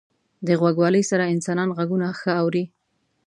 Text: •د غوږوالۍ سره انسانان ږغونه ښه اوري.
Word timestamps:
•د 0.47 0.49
غوږوالۍ 0.59 1.03
سره 1.11 1.31
انسانان 1.33 1.69
ږغونه 1.77 2.07
ښه 2.19 2.31
اوري. 2.41 2.63